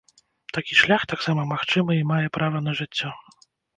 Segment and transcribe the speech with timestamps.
[0.57, 3.09] Такі шлях таксама магчымы і мае права на жыццё.